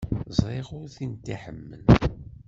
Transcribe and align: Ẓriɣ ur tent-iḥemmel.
Ẓriɣ 0.37 0.67
ur 0.79 0.87
tent-iḥemmel. 0.95 1.83